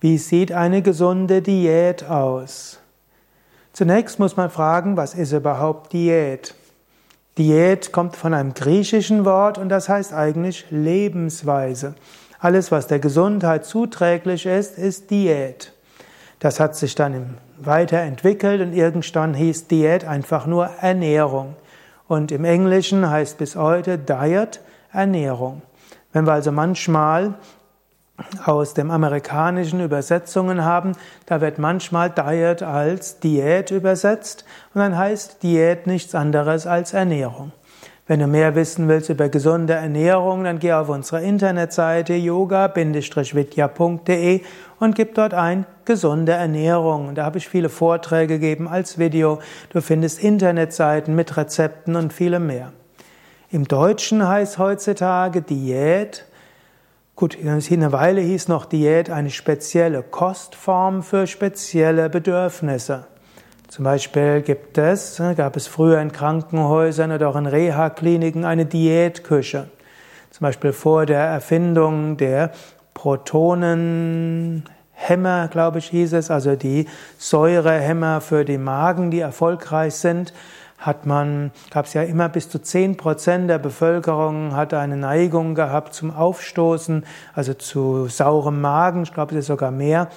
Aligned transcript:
Wie 0.00 0.16
sieht 0.16 0.52
eine 0.52 0.80
gesunde 0.80 1.42
Diät 1.42 2.04
aus? 2.08 2.78
Zunächst 3.72 4.20
muss 4.20 4.36
man 4.36 4.48
fragen, 4.48 4.96
was 4.96 5.14
ist 5.14 5.32
überhaupt 5.32 5.92
Diät? 5.92 6.54
Diät 7.36 7.90
kommt 7.90 8.14
von 8.14 8.32
einem 8.32 8.54
griechischen 8.54 9.24
Wort 9.24 9.58
und 9.58 9.68
das 9.68 9.88
heißt 9.88 10.12
eigentlich 10.12 10.66
Lebensweise. 10.70 11.94
Alles, 12.38 12.70
was 12.70 12.86
der 12.86 13.00
Gesundheit 13.00 13.64
zuträglich 13.64 14.46
ist, 14.46 14.78
ist 14.78 15.10
Diät. 15.10 15.72
Das 16.38 16.60
hat 16.60 16.76
sich 16.76 16.94
dann 16.94 17.36
weiterentwickelt 17.58 18.60
und 18.60 18.72
irgendwann 18.72 19.34
hieß 19.34 19.66
Diät 19.66 20.04
einfach 20.04 20.46
nur 20.46 20.66
Ernährung. 20.80 21.56
Und 22.06 22.30
im 22.30 22.44
Englischen 22.44 23.10
heißt 23.10 23.36
bis 23.38 23.56
heute 23.56 23.98
Diet 23.98 24.60
Ernährung. 24.92 25.62
Wenn 26.12 26.24
wir 26.24 26.32
also 26.34 26.52
manchmal 26.52 27.34
aus 28.44 28.74
dem 28.74 28.90
amerikanischen 28.90 29.80
Übersetzungen 29.80 30.64
haben, 30.64 30.92
da 31.26 31.40
wird 31.40 31.58
manchmal 31.58 32.10
Diet 32.10 32.62
als 32.62 33.20
Diät 33.20 33.70
übersetzt 33.70 34.44
und 34.74 34.80
dann 34.80 34.96
heißt 34.96 35.42
Diät 35.42 35.86
nichts 35.86 36.14
anderes 36.14 36.66
als 36.66 36.94
Ernährung. 36.94 37.52
Wenn 38.08 38.18
du 38.20 38.26
mehr 38.26 38.54
wissen 38.54 38.88
willst 38.88 39.10
über 39.10 39.28
gesunde 39.28 39.74
Ernährung, 39.74 40.44
dann 40.44 40.58
geh 40.58 40.72
auf 40.72 40.88
unsere 40.88 41.22
Internetseite 41.22 42.14
yoga-vidya.de 42.14 44.40
und 44.80 44.94
gib 44.94 45.14
dort 45.14 45.34
ein 45.34 45.66
gesunde 45.84 46.32
Ernährung. 46.32 47.14
Da 47.14 47.26
habe 47.26 47.36
ich 47.36 47.50
viele 47.50 47.68
Vorträge 47.68 48.38
gegeben 48.38 48.66
als 48.66 48.98
Video. 48.98 49.40
Du 49.70 49.82
findest 49.82 50.22
Internetseiten 50.22 51.14
mit 51.14 51.36
Rezepten 51.36 51.96
und 51.96 52.14
vielem 52.14 52.46
mehr. 52.46 52.72
Im 53.50 53.68
Deutschen 53.68 54.26
heißt 54.26 54.56
heutzutage 54.56 55.42
Diät 55.42 56.24
Gut, 57.18 57.36
eine 57.44 57.90
Weile 57.90 58.20
hieß 58.20 58.46
noch 58.46 58.64
Diät 58.64 59.10
eine 59.10 59.30
spezielle 59.30 60.04
Kostform 60.04 61.02
für 61.02 61.26
spezielle 61.26 62.08
Bedürfnisse. 62.08 63.08
Zum 63.66 63.84
Beispiel 63.84 64.40
gibt 64.40 64.78
es, 64.78 65.20
gab 65.36 65.56
es 65.56 65.66
früher 65.66 66.00
in 66.00 66.12
Krankenhäusern 66.12 67.10
oder 67.10 67.28
auch 67.28 67.34
in 67.34 67.46
Reha-Kliniken 67.46 68.44
eine 68.44 68.66
Diätküche. 68.66 69.68
Zum 70.30 70.44
Beispiel 70.44 70.72
vor 70.72 71.06
der 71.06 71.24
Erfindung 71.24 72.18
der 72.18 72.52
Protonenhämmer, 72.94 74.62
glaube 75.50 75.80
ich, 75.80 75.88
hieß 75.88 76.12
es, 76.12 76.30
also 76.30 76.54
die 76.54 76.86
Säurehämmer 77.18 78.20
für 78.20 78.44
die 78.44 78.58
Magen, 78.58 79.10
die 79.10 79.18
erfolgreich 79.18 79.94
sind, 79.94 80.32
hat 80.78 81.06
man, 81.06 81.50
gab 81.70 81.86
es 81.86 81.94
ja 81.94 82.02
immer 82.02 82.28
bis 82.28 82.48
zu 82.48 82.60
zehn 82.60 82.96
Prozent 82.96 83.50
der 83.50 83.58
Bevölkerung 83.58 84.54
hat 84.54 84.72
eine 84.74 84.96
Neigung 84.96 85.54
gehabt 85.54 85.92
zum 85.92 86.14
Aufstoßen, 86.14 87.04
also 87.34 87.52
zu 87.54 88.06
saurem 88.06 88.60
Magen, 88.60 89.02
ich 89.02 89.12
glaube, 89.12 89.34
es 89.34 89.40
ist 89.40 89.46
sogar 89.48 89.72
mehr. 89.72 90.08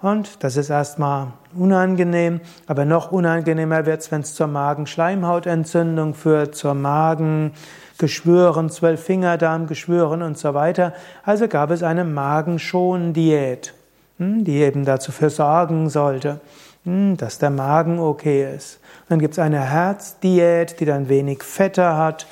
Und 0.00 0.44
das 0.44 0.56
ist 0.56 0.70
erstmal 0.70 1.28
unangenehm, 1.56 2.40
aber 2.68 2.84
noch 2.84 3.10
unangenehmer 3.10 3.84
wird 3.84 4.00
es, 4.00 4.12
wenn 4.12 4.20
es 4.20 4.34
zur 4.34 4.46
Magenschleimhautentzündung 4.46 6.14
führt, 6.14 6.54
zur 6.54 6.74
Magengeschwüren, 6.74 8.70
Zwölffingerdarmgeschwüren 8.70 10.22
und 10.22 10.38
so 10.38 10.54
weiter. 10.54 10.94
Also 11.24 11.48
gab 11.48 11.72
es 11.72 11.82
eine 11.82 12.04
Magenschondiät, 12.04 13.74
hm, 14.18 14.44
die 14.44 14.58
eben 14.58 14.84
dazu 14.84 15.10
für 15.10 15.30
sorgen 15.30 15.90
sollte, 15.90 16.40
dass 16.84 17.38
der 17.38 17.50
Magen 17.50 17.98
okay 17.98 18.54
ist. 18.54 18.80
Dann 19.08 19.18
gibt 19.18 19.34
es 19.34 19.38
eine 19.38 19.60
Herzdiät, 19.60 20.80
die 20.80 20.84
dann 20.84 21.08
wenig 21.08 21.42
Fette 21.42 21.96
hat. 21.96 22.26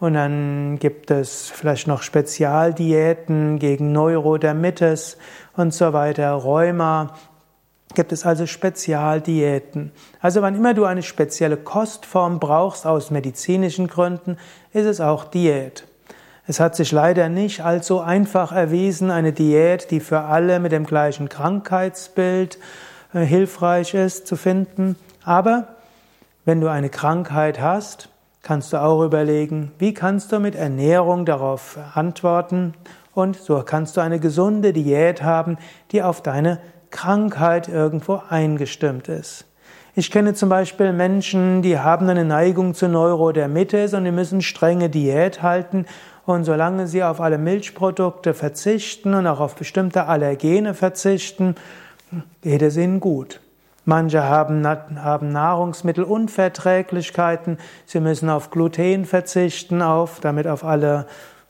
Und 0.00 0.14
dann 0.14 0.78
gibt 0.78 1.10
es 1.10 1.50
vielleicht 1.50 1.86
noch 1.86 2.02
Spezialdiäten 2.02 3.58
gegen 3.58 3.92
Neurodermitis 3.92 5.18
und 5.56 5.74
so 5.74 5.92
weiter, 5.92 6.32
Rheuma. 6.32 7.14
Gibt 7.94 8.12
es 8.12 8.24
also 8.24 8.46
Spezialdiäten. 8.46 9.92
Also 10.20 10.42
wann 10.42 10.54
immer 10.54 10.74
du 10.74 10.84
eine 10.84 11.02
spezielle 11.02 11.56
Kostform 11.56 12.38
brauchst 12.38 12.86
aus 12.86 13.10
medizinischen 13.10 13.88
Gründen, 13.88 14.38
ist 14.72 14.86
es 14.86 15.00
auch 15.00 15.24
Diät. 15.24 15.84
Es 16.46 16.60
hat 16.60 16.76
sich 16.76 16.92
leider 16.92 17.28
nicht 17.28 17.60
allzu 17.60 18.00
einfach 18.00 18.52
erwiesen, 18.52 19.10
eine 19.10 19.32
Diät, 19.32 19.90
die 19.90 20.00
für 20.00 20.20
alle 20.20 20.60
mit 20.60 20.72
dem 20.72 20.86
gleichen 20.86 21.28
Krankheitsbild 21.28 22.58
hilfreich 23.12 23.94
ist, 23.94 24.26
zu 24.26 24.36
finden. 24.36 24.96
Aber 25.24 25.68
wenn 26.44 26.60
du 26.60 26.68
eine 26.68 26.90
Krankheit 26.90 27.60
hast, 27.60 28.08
kannst 28.42 28.72
du 28.72 28.80
auch 28.80 29.04
überlegen, 29.04 29.72
wie 29.78 29.94
kannst 29.94 30.32
du 30.32 30.38
mit 30.38 30.54
Ernährung 30.54 31.26
darauf 31.26 31.78
antworten 31.94 32.74
und 33.14 33.36
so 33.36 33.62
kannst 33.62 33.96
du 33.96 34.00
eine 34.00 34.20
gesunde 34.20 34.72
Diät 34.72 35.22
haben, 35.22 35.58
die 35.92 36.02
auf 36.02 36.22
deine 36.22 36.58
Krankheit 36.90 37.68
irgendwo 37.68 38.22
eingestimmt 38.28 39.08
ist. 39.08 39.44
Ich 39.96 40.10
kenne 40.10 40.34
zum 40.34 40.48
Beispiel 40.48 40.92
Menschen, 40.92 41.62
die 41.62 41.78
haben 41.78 42.08
eine 42.08 42.24
Neigung 42.24 42.74
zu 42.74 42.88
Neurodermitis 42.88 43.92
und 43.92 44.04
die 44.04 44.12
müssen 44.12 44.40
strenge 44.40 44.88
Diät 44.88 45.42
halten 45.42 45.84
und 46.26 46.44
solange 46.44 46.86
sie 46.86 47.02
auf 47.02 47.20
alle 47.20 47.38
Milchprodukte 47.38 48.32
verzichten 48.32 49.14
und 49.14 49.26
auch 49.26 49.40
auf 49.40 49.56
bestimmte 49.56 50.06
Allergene 50.06 50.74
verzichten, 50.74 51.56
geht 52.42 52.62
es 52.62 52.76
ihnen 52.76 53.00
gut. 53.00 53.40
Manche 53.84 54.22
haben, 54.24 54.66
haben 54.66 55.32
Nahrungsmittelunverträglichkeiten, 55.32 57.58
sie 57.86 58.00
müssen 58.00 58.28
auf 58.28 58.50
Gluten 58.50 59.06
verzichten, 59.06 59.80
auf, 59.82 60.20
damit 60.20 60.46
auf 60.46 60.64
alle, 60.64 61.06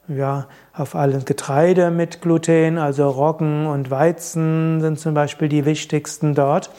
ja, 0.08 0.46
auf 0.72 0.94
alle 0.94 1.18
Getreide 1.20 1.90
mit 1.90 2.22
Gluten, 2.22 2.78
also 2.78 3.10
Roggen 3.10 3.66
und 3.66 3.90
Weizen 3.90 4.80
sind 4.80 5.00
zum 5.00 5.12
Beispiel 5.12 5.48
die 5.48 5.64
wichtigsten 5.64 6.34
dort. 6.34 6.70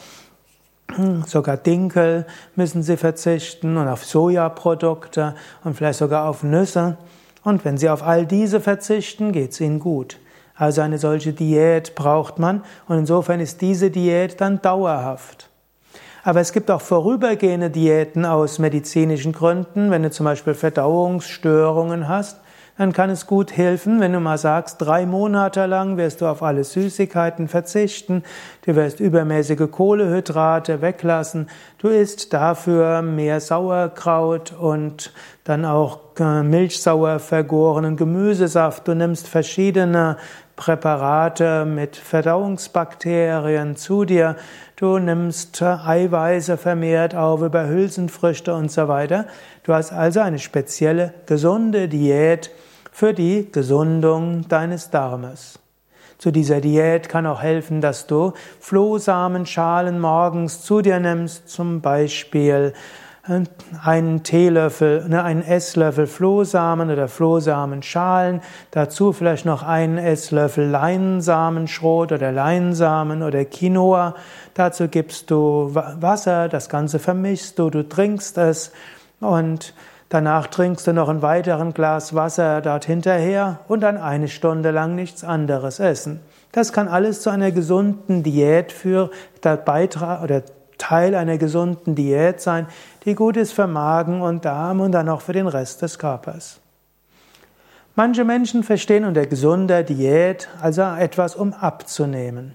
Sogar 1.26 1.58
Dinkel 1.58 2.26
müssen 2.56 2.84
sie 2.84 2.98
verzichten 2.98 3.78
und 3.78 3.88
auf 3.88 4.06
Sojaprodukte 4.06 5.36
und 5.64 5.76
vielleicht 5.76 6.00
sogar 6.00 6.28
auf 6.28 6.44
Nüsse. 6.44 6.98
Und 7.44 7.66
wenn 7.66 7.78
sie 7.78 7.90
auf 7.90 8.04
all 8.04 8.26
diese 8.26 8.60
verzichten, 8.60 9.32
geht 9.32 9.52
es 9.52 9.62
ihnen 9.62 9.80
gut. 9.80 10.20
Also 10.56 10.82
eine 10.82 10.98
solche 10.98 11.34
Diät 11.34 11.96
braucht 11.96 12.40
man 12.40 12.64
und 12.88 12.98
insofern 12.98 13.40
ist 13.40 13.62
diese 13.62 13.90
Diät 13.90 14.42
dann 14.42 14.62
dauerhaft. 14.62 15.50
Aber 16.24 16.40
es 16.40 16.54
gibt 16.54 16.70
auch 16.70 16.82
vorübergehende 16.82 17.70
Diäten 17.70 18.26
aus 18.26 18.60
medizinischen 18.60 19.32
Gründen. 19.32 19.90
Wenn 19.90 20.04
du 20.04 20.12
zum 20.12 20.26
Beispiel 20.26 20.54
Verdauungsstörungen 20.54 22.08
hast, 22.08 22.40
dann 22.82 22.94
kann 22.94 23.12
es 23.12 23.28
gut 23.28 23.56
helfen, 23.56 24.00
wenn 24.00 24.12
du 24.12 24.20
mal 24.20 24.40
sagst, 24.40 24.82
drei 24.82 25.06
Monate 25.06 25.68
lang 25.68 25.98
wirst 25.98 26.20
du 26.20 26.26
auf 26.26 26.42
alle 26.42 26.64
Süßigkeiten 26.64 27.48
verzichten, 27.48 28.24
du 28.66 28.76
wirst 28.76 29.00
übermäßige 29.00 29.70
Kohlehydrate 29.70 30.82
weglassen, 30.82 31.48
du 31.78 31.90
isst 31.90 32.34
dafür 32.34 33.04
mehr 33.04 33.40
Sauerkraut 33.40 34.54
und 34.60 35.14
dann 35.44 35.64
auch 35.64 36.00
äh, 36.20 36.42
milchsauer 36.42 37.20
vergorenen 37.20 37.98
Gemüsesaft, 37.98 38.88
du 38.88 38.96
nimmst 38.96 39.28
verschiedene 39.28 40.18
Präparate 40.56 41.66
mit 41.66 41.96
Verdauungsbakterien 41.96 43.76
zu 43.76 44.06
dir, 44.06 44.38
du 44.76 44.98
nimmst 44.98 45.62
Eiweiße 45.62 46.58
vermehrt 46.58 47.14
auf 47.14 47.44
über 47.44 47.68
Hülsenfrüchte 47.68 48.56
und 48.56 48.72
so 48.72 48.88
weiter. 48.88 49.28
Du 49.62 49.74
hast 49.76 49.92
also 49.92 50.20
eine 50.22 50.40
spezielle 50.40 51.14
gesunde 51.28 51.88
Diät 51.88 52.50
für 52.92 53.14
die 53.14 53.48
Gesundung 53.52 54.48
deines 54.48 54.90
Darmes. 54.90 55.60
Zu 56.18 56.30
dieser 56.30 56.62
Diät 56.62 57.10
kann 57.10 57.26
auch 57.26 57.42
helfen, 57.42 57.82
dass 57.82 58.06
du 58.06 58.34
Flohsamenschalen 58.60 60.00
morgens 60.00 60.62
zu 60.62 60.82
dir 60.82 61.00
nimmst, 61.00 61.50
zum 61.50 61.82
Beispiel 61.82 62.74
einen 63.84 64.24
Teelöffel, 64.24 65.08
ne, 65.08 65.24
einen 65.24 65.44
Esslöffel 65.44 66.08
Flohsamen 66.08 66.90
oder 66.90 67.08
Flohsamenschalen, 67.08 68.42
dazu 68.72 69.14
vielleicht 69.14 69.46
noch 69.46 69.64
einen 69.64 69.98
Esslöffel 69.98 70.68
Leinsamenschrot 70.68 72.12
oder 72.12 72.32
Leinsamen 72.32 73.22
oder 73.22 73.46
Quinoa. 73.46 74.16
Dazu 74.56 74.88
gibst 74.88 75.30
du 75.30 75.70
Wasser, 75.74 76.50
das 76.50 76.68
Ganze 76.68 76.98
vermischst 76.98 77.60
du, 77.60 77.70
du 77.70 77.88
trinkst 77.88 78.38
es 78.40 78.72
und 79.20 79.74
danach 80.12 80.48
trinkst 80.48 80.86
du 80.86 80.94
noch 80.94 81.10
ein 81.10 81.24
weiteren 81.24 81.74
Glas 81.74 82.14
Wasser 82.14 82.62
dort 82.62 82.86
hinterher 82.86 83.62
und 83.68 83.82
dann 83.82 83.98
eine 83.98 84.28
Stunde 84.28 84.70
lang 84.70 84.94
nichts 84.94 85.24
anderes 85.24 85.80
essen. 85.80 86.20
Das 86.52 86.74
kann 86.74 86.88
alles 86.88 87.22
zu 87.22 87.30
einer 87.30 87.52
gesunden 87.52 88.22
Diät 88.22 88.72
für 88.72 89.10
der 89.44 89.58
Beitrag 89.58 90.22
oder 90.22 90.44
Teil 90.78 91.16
einer 91.16 91.38
gesunden 91.38 91.96
Diät 91.96 92.42
sein, 92.42 92.68
die 93.06 93.16
gut 93.16 93.38
ist 93.38 93.54
für 93.54 93.68
Magen 93.68 94.22
und 94.22 94.46
Darm 94.46 94.82
und 94.82 94.92
dann 94.92 95.10
auch 95.10 95.22
für 95.22 95.34
den 95.34 95.48
Rest 95.48 95.82
des 95.82 95.98
Körpers. 95.98 96.60
Manche 97.96 98.26
Menschen 98.26 98.64
verstehen 98.64 99.06
unter 99.06 99.26
gesunder 99.26 99.84
Diät 99.84 100.50
also 100.62 100.82
etwas, 100.82 101.36
um 101.36 101.54
abzunehmen. 101.54 102.54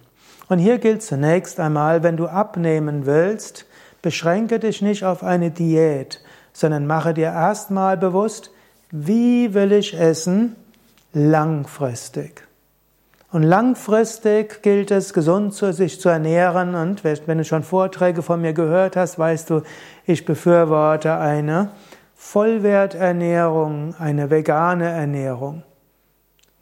Und 0.49 0.59
hier 0.59 0.79
gilt 0.79 1.03
zunächst 1.03 1.59
einmal, 1.59 2.03
wenn 2.03 2.17
du 2.17 2.27
abnehmen 2.27 3.07
willst, 3.07 3.67
beschränke 4.03 4.59
dich 4.59 4.83
nicht 4.83 5.05
auf 5.05 5.23
eine 5.23 5.51
Diät, 5.51 6.21
sondern 6.57 6.87
mache 6.87 7.13
dir 7.13 7.27
erstmal 7.27 7.99
bewusst, 7.99 8.51
wie 8.91 9.53
will 9.53 9.73
ich 9.73 9.93
essen 9.93 10.57
langfristig. 11.13 12.45
Und 13.31 13.43
langfristig 13.43 14.63
gilt 14.63 14.91
es, 14.91 15.13
gesund 15.13 15.53
zu 15.53 15.75
sich 15.75 16.01
zu 16.01 16.09
ernähren. 16.09 16.75
Und 16.75 17.05
wenn 17.05 17.37
du 17.37 17.45
schon 17.45 17.63
Vorträge 17.63 18.23
von 18.23 18.41
mir 18.41 18.55
gehört 18.55 18.97
hast, 18.97 19.19
weißt 19.19 19.51
du, 19.51 19.63
ich 20.07 20.25
befürworte 20.25 21.19
eine 21.19 21.73
Vollwerternährung, 22.15 23.95
eine 23.99 24.31
vegane 24.31 24.89
Ernährung. 24.89 25.63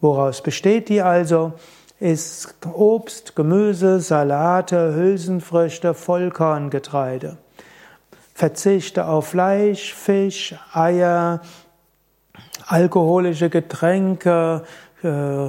Woraus 0.00 0.42
besteht 0.42 0.88
die 0.88 1.02
also? 1.02 1.52
Ist 2.00 2.56
Obst, 2.72 3.36
Gemüse, 3.36 4.00
Salate, 4.00 4.96
Hülsenfrüchte, 4.96 5.94
Vollkorngetreide. 5.94 7.38
Verzichte 8.34 9.06
auf 9.06 9.28
Fleisch, 9.28 9.94
Fisch, 9.94 10.56
Eier, 10.72 11.40
alkoholische 12.66 13.48
Getränke, 13.48 14.64
äh, 15.04 15.46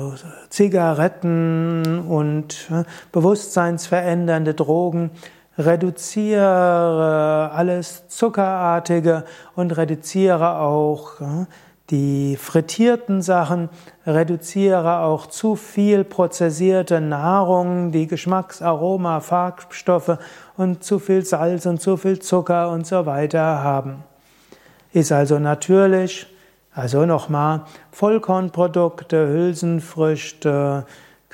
Zigaretten 0.50 2.06
und 2.08 2.70
äh, 2.72 2.84
bewusstseinsverändernde 3.12 4.54
Drogen. 4.54 5.12
Reduziere 5.58 7.50
alles 7.54 8.08
Zuckerartige 8.08 9.24
und 9.56 9.76
reduziere 9.76 10.60
auch 10.60 11.22
äh, 11.22 11.46
die 11.92 12.36
frittierten 12.36 13.22
Sachen, 13.22 13.70
reduziere 14.08 15.00
auch 15.00 15.28
zu 15.28 15.56
viel 15.56 16.04
prozessierte 16.04 17.00
Nahrung, 17.00 17.92
die 17.92 18.08
Geschmacksaroma, 18.08 19.20
Farbstoffe 19.20 20.18
und 20.58 20.84
zu 20.84 20.98
viel 20.98 21.24
Salz 21.24 21.66
und 21.66 21.80
zu 21.80 21.98
viel 21.98 22.20
Zucker 22.20 22.70
und 22.72 22.88
so 22.88 23.06
weiter 23.06 23.64
haben. 23.64 24.04
Ist 24.94 25.12
also 25.12 25.38
natürlich, 25.38 26.26
also 26.74 27.06
nochmal, 27.06 27.62
Vollkornprodukte, 27.92 29.28
Hülsenfrüchte, 29.28 30.86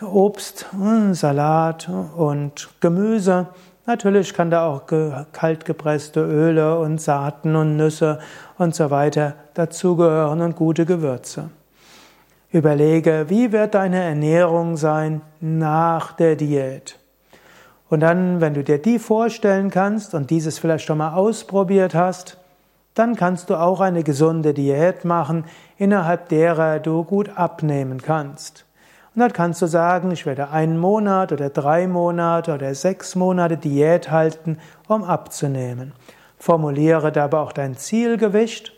Obst, 0.01 0.65
hm, 0.71 1.13
Salat 1.13 1.88
und 2.18 2.69
Gemüse. 2.80 3.47
Natürlich 3.92 4.34
kann 4.34 4.50
da 4.50 4.68
auch 4.68 4.84
kaltgepresste 5.34 6.22
Öle 6.22 6.80
und 6.80 7.02
Saaten 7.02 7.58
und 7.58 7.76
Nüsse 7.76 8.20
und 8.58 8.74
so 8.74 8.90
weiter 8.90 9.36
dazugehören 9.54 10.40
und 10.40 10.56
gute 10.56 10.86
Gewürze. 10.86 11.50
Überlege, 12.54 13.26
wie 13.28 13.52
wird 13.52 13.74
deine 13.76 14.02
Ernährung 14.02 14.78
sein 14.78 15.20
nach 15.42 16.14
der 16.14 16.38
Diät? 16.38 17.00
Und 17.90 18.00
dann, 18.00 18.40
wenn 18.40 18.54
du 18.54 18.64
dir 18.64 18.82
die 18.82 18.98
vorstellen 18.98 19.70
kannst 19.70 20.16
und 20.16 20.30
dieses 20.30 20.58
vielleicht 20.58 20.86
schon 20.86 21.00
mal 21.00 21.14
ausprobiert 21.14 21.94
hast, 21.94 22.38
dann 22.94 23.18
kannst 23.18 23.50
du 23.50 23.56
auch 23.58 23.82
eine 23.82 24.04
gesunde 24.04 24.54
Diät 24.54 25.04
machen, 25.04 25.44
innerhalb 25.76 26.30
derer 26.30 26.80
du 26.80 27.04
gut 27.04 27.32
abnehmen 27.36 28.02
kannst. 28.02 28.64
Und 29.13 29.19
dann 29.19 29.34
kannst 29.34 29.62
du 29.62 29.66
sagen, 29.66 30.12
ich 30.12 30.25
werde 30.25 30.52
einen 30.52 30.78
Monat 30.78 31.34
oder 31.34 31.50
drei 31.50 31.86
Monate 31.86 32.54
oder 32.54 32.74
sechs 32.74 33.16
Monate 33.16 33.58
Diät 33.58 34.10
halten, 34.10 34.58
um 34.88 35.04
abzunehmen. 35.04 35.92
Formuliere 36.38 37.12
dabei 37.12 37.40
auch 37.40 37.52
dein 37.52 37.75
Zielgewicht 37.75 38.72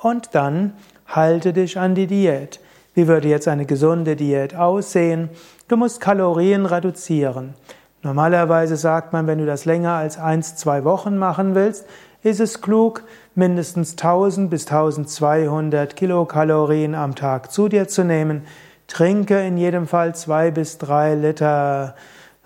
und 0.00 0.34
dann 0.34 0.72
halte 1.06 1.52
dich 1.52 1.78
an 1.78 1.94
die 1.94 2.06
Diät. 2.06 2.60
Wie 2.94 3.08
würde 3.08 3.28
jetzt 3.28 3.46
eine 3.46 3.66
gesunde 3.66 4.16
Diät 4.16 4.56
aussehen? 4.56 5.28
Du 5.68 5.76
musst 5.76 6.00
Kalorien 6.00 6.64
reduzieren. 6.64 7.54
Normalerweise 8.02 8.76
sagt 8.76 9.12
man, 9.12 9.26
wenn 9.26 9.38
du 9.38 9.46
das 9.46 9.64
länger 9.64 9.92
als 9.92 10.18
eins, 10.18 10.56
zwei 10.56 10.84
Wochen 10.84 11.18
machen 11.18 11.54
willst, 11.54 11.86
ist 12.22 12.40
es 12.40 12.62
klug, 12.62 13.04
mindestens 13.34 13.92
1000 13.92 14.48
bis 14.48 14.66
1200 14.66 15.94
Kilokalorien 15.94 16.94
am 16.94 17.14
Tag 17.14 17.52
zu 17.52 17.68
dir 17.68 17.86
zu 17.86 18.04
nehmen. 18.04 18.44
Trinke 18.86 19.40
in 19.46 19.56
jedem 19.56 19.86
Fall 19.86 20.14
zwei 20.14 20.50
bis 20.50 20.78
drei 20.78 21.14
Liter 21.14 21.94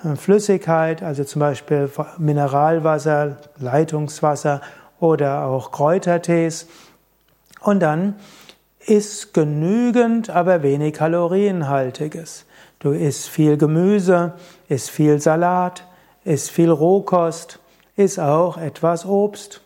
äh, 0.05 0.17
Flüssigkeit, 0.17 1.03
also 1.03 1.25
zum 1.25 1.41
Beispiel 1.41 1.91
Mineralwasser, 2.19 3.37
Leitungswasser 3.59 4.61
oder 5.01 5.45
auch 5.45 5.73
Kräutertees. 5.73 6.69
Und 7.61 7.81
dann 7.81 8.15
isst 8.87 9.35
genügend, 9.35 10.31
aber 10.31 10.63
wenig 10.63 10.95
kalorienhaltiges. 10.95 12.47
Du 12.79 12.93
isst 12.93 13.29
viel 13.29 13.57
Gemüse, 13.57 14.35
isst 14.69 14.91
viel 14.91 15.21
Salat, 15.21 15.85
isst 16.25 16.51
viel 16.51 16.71
Rohkost, 16.71 17.59
isst 17.97 18.21
auch 18.21 18.57
etwas 18.57 19.05
Obst. 19.05 19.61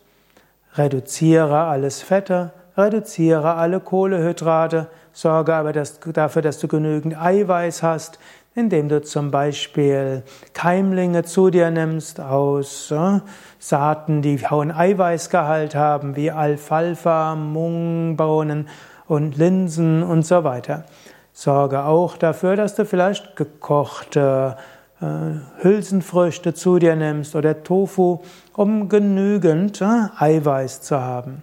Reduziere 0.75 1.65
alles 1.65 2.01
Fette, 2.01 2.51
reduziere 2.75 3.53
alle 3.53 3.79
Kohlehydrate, 3.79 4.87
sorge 5.13 5.53
aber 5.53 5.71
dafür, 5.71 6.41
dass 6.41 6.59
du 6.59 6.67
genügend 6.67 7.17
Eiweiß 7.17 7.83
hast, 7.83 8.19
indem 8.55 8.89
du 8.89 9.01
zum 9.01 9.31
Beispiel 9.31 10.23
Keimlinge 10.53 11.23
zu 11.23 11.49
dir 11.49 11.71
nimmst 11.71 12.19
aus 12.19 12.91
äh, 12.91 13.19
Saaten, 13.57 14.21
die 14.21 14.37
hohen 14.37 14.71
Eiweißgehalt 14.71 15.75
haben, 15.75 16.15
wie 16.15 16.31
Alfalfa, 16.31 17.35
Mungbohnen 17.35 18.67
und 19.07 19.37
Linsen 19.37 20.03
und 20.03 20.25
so 20.25 20.43
weiter. 20.43 20.85
Sorge 21.31 21.85
auch 21.85 22.17
dafür, 22.17 22.55
dass 22.55 22.75
du 22.75 22.85
vielleicht 22.85 23.35
gekochte 23.35 24.55
äh, 25.01 25.63
Hülsenfrüchte 25.63 26.53
zu 26.53 26.77
dir 26.77 26.95
nimmst 26.95 27.35
oder 27.35 27.63
Tofu, 27.63 28.19
um 28.53 28.87
genügend 28.87 29.81
äh, 29.81 30.09
Eiweiß 30.17 30.81
zu 30.81 30.99
haben. 30.99 31.41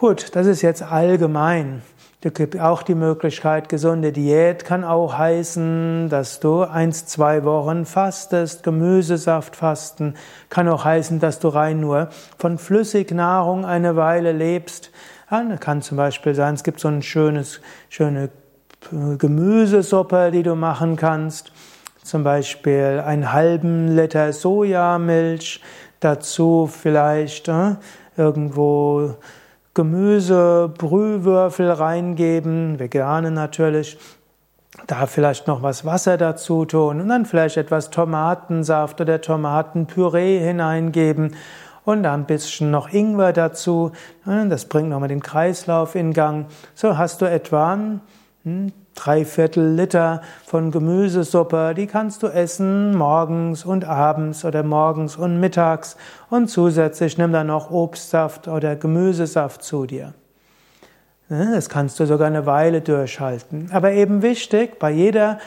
Gut, 0.00 0.34
das 0.34 0.46
ist 0.46 0.62
jetzt 0.62 0.82
allgemein. 0.82 1.82
Es 2.22 2.32
gibt 2.32 2.58
auch 2.58 2.82
die 2.82 2.94
Möglichkeit, 2.94 3.68
gesunde 3.68 4.12
Diät 4.12 4.64
kann 4.64 4.82
auch 4.82 5.18
heißen, 5.18 6.08
dass 6.08 6.40
du 6.40 6.62
eins, 6.62 7.04
zwei 7.04 7.44
Wochen 7.44 7.84
fastest, 7.84 8.62
Gemüsesaft 8.62 9.56
fasten, 9.56 10.14
kann 10.48 10.70
auch 10.70 10.86
heißen, 10.86 11.20
dass 11.20 11.38
du 11.38 11.48
rein 11.48 11.80
nur 11.80 12.08
von 12.38 12.56
Flüssignahrung 12.56 13.66
eine 13.66 13.94
Weile 13.94 14.32
lebst. 14.32 14.90
Ja, 15.30 15.44
kann 15.56 15.82
zum 15.82 15.98
Beispiel 15.98 16.34
sein, 16.34 16.54
es 16.54 16.62
gibt 16.62 16.80
so 16.80 16.88
ein 16.88 17.02
schönes, 17.02 17.60
schöne 17.90 18.30
Gemüsesuppe, 19.18 20.30
die 20.32 20.42
du 20.42 20.54
machen 20.54 20.96
kannst. 20.96 21.52
Zum 22.02 22.24
Beispiel 22.24 23.02
einen 23.04 23.34
halben 23.34 23.94
Liter 23.94 24.32
Sojamilch, 24.32 25.60
dazu 26.00 26.70
vielleicht 26.72 27.48
äh, 27.48 27.74
irgendwo 28.16 29.16
Gemüse, 29.80 30.70
Brühwürfel 30.76 31.70
reingeben, 31.70 32.78
vegane 32.78 33.30
natürlich. 33.30 33.96
Da 34.86 35.06
vielleicht 35.06 35.46
noch 35.46 35.62
was 35.62 35.86
Wasser 35.86 36.18
dazu 36.18 36.66
tun 36.66 37.00
und 37.00 37.08
dann 37.08 37.24
vielleicht 37.24 37.56
etwas 37.56 37.88
Tomatensaft 37.88 39.00
oder 39.00 39.22
Tomatenpüree 39.22 40.38
hineingeben 40.38 41.34
und 41.86 42.04
ein 42.04 42.26
bisschen 42.26 42.70
noch 42.70 42.92
Ingwer 42.92 43.32
dazu. 43.32 43.92
Das 44.26 44.66
bringt 44.66 44.90
nochmal 44.90 45.08
den 45.08 45.22
Kreislauf 45.22 45.94
in 45.94 46.12
Gang. 46.12 46.44
So 46.74 46.98
hast 46.98 47.22
du 47.22 47.24
etwa 47.24 47.78
hm, 48.44 48.72
drei 49.00 49.24
Viertel 49.24 49.74
Liter 49.76 50.20
von 50.44 50.70
Gemüsesuppe, 50.70 51.72
die 51.74 51.86
kannst 51.86 52.22
du 52.22 52.26
essen 52.26 52.94
morgens 52.94 53.64
und 53.64 53.86
abends 53.86 54.44
oder 54.44 54.62
morgens 54.62 55.16
und 55.16 55.40
mittags 55.40 55.96
und 56.28 56.48
zusätzlich 56.48 57.16
nimm 57.16 57.32
dann 57.32 57.46
noch 57.46 57.70
Obstsaft 57.70 58.46
oder 58.46 58.76
Gemüsesaft 58.76 59.62
zu 59.62 59.86
dir. 59.86 60.12
Das 61.30 61.70
kannst 61.70 61.98
du 61.98 62.06
sogar 62.06 62.26
eine 62.26 62.44
Weile 62.44 62.82
durchhalten. 62.82 63.70
Aber 63.72 63.92
eben 63.92 64.20
wichtig, 64.20 64.78
bei 64.78 64.90
jeder 64.90 65.38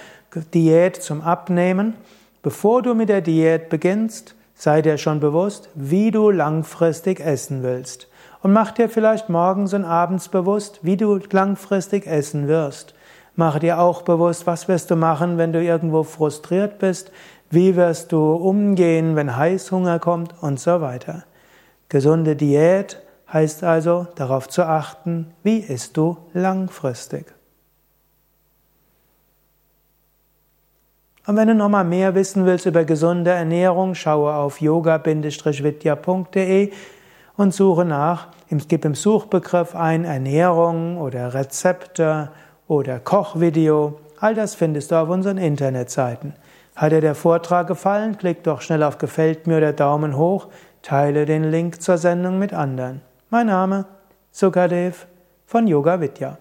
Diät 0.53 0.95
zum 0.95 1.21
Abnehmen, 1.21 1.93
bevor 2.41 2.81
du 2.81 2.95
mit 2.95 3.09
der 3.09 3.21
Diät 3.21 3.69
beginnst, 3.69 4.33
sei 4.55 4.81
dir 4.81 4.97
schon 4.97 5.19
bewusst, 5.19 5.69
wie 5.75 6.09
du 6.09 6.31
langfristig 6.31 7.19
essen 7.19 7.61
willst. 7.61 8.07
Und 8.41 8.51
mach 8.51 8.71
dir 8.71 8.89
vielleicht 8.89 9.29
morgens 9.29 9.73
und 9.73 9.85
abends 9.85 10.29
bewusst, 10.29 10.79
wie 10.81 10.97
du 10.97 11.19
langfristig 11.31 12.07
essen 12.07 12.47
wirst. 12.47 12.95
Mache 13.35 13.59
dir 13.59 13.79
auch 13.79 14.03
bewusst, 14.03 14.45
was 14.45 14.67
wirst 14.67 14.91
du 14.91 14.95
machen, 14.95 15.37
wenn 15.37 15.53
du 15.53 15.61
irgendwo 15.61 16.03
frustriert 16.03 16.77
bist, 16.77 17.11
wie 17.49 17.75
wirst 17.75 18.11
du 18.11 18.33
umgehen, 18.33 19.15
wenn 19.15 19.35
Heißhunger 19.35 19.99
kommt 19.99 20.35
und 20.41 20.59
so 20.59 20.81
weiter. 20.81 21.23
Gesunde 21.89 22.35
Diät 22.35 23.01
heißt 23.31 23.63
also 23.63 24.07
darauf 24.15 24.49
zu 24.49 24.63
achten, 24.63 25.33
wie 25.41 25.59
isst 25.59 25.97
du 25.97 26.17
langfristig. 26.33 27.33
Und 31.25 31.37
wenn 31.37 31.47
du 31.47 31.55
nochmal 31.55 31.85
mehr 31.85 32.15
wissen 32.15 32.45
willst 32.45 32.65
über 32.65 32.83
gesunde 32.83 33.31
Ernährung, 33.31 33.95
schaue 33.95 34.33
auf 34.33 34.59
yoga-vidya.de 34.59 36.71
und 37.37 37.53
suche 37.53 37.85
nach, 37.85 38.27
gib 38.67 38.83
im 38.85 38.93
Suchbegriff 38.93 39.73
ein 39.73 40.03
Ernährung 40.03 40.97
oder 40.97 41.33
Rezepte 41.33 42.29
oder 42.73 42.99
Kochvideo. 42.99 43.99
All 44.19 44.33
das 44.33 44.55
findest 44.55 44.91
du 44.91 44.95
auf 44.95 45.09
unseren 45.09 45.37
Internetseiten. 45.37 46.33
Hat 46.75 46.91
dir 46.91 47.01
der 47.01 47.13
Vortrag 47.13 47.67
gefallen? 47.67 48.17
Klick 48.17 48.43
doch 48.43 48.61
schnell 48.61 48.81
auf 48.81 48.97
Gefällt 48.97 49.45
mir 49.45 49.57
oder 49.57 49.73
Daumen 49.73 50.17
hoch, 50.17 50.47
teile 50.81 51.25
den 51.25 51.51
Link 51.51 51.81
zur 51.81 51.97
Sendung 51.97 52.39
mit 52.39 52.53
anderen. 52.53 53.01
Mein 53.29 53.47
Name 53.47 53.85
Sukadev 54.31 55.05
von 55.45 55.67
Yoga 55.67 56.01
Vidya. 56.01 56.37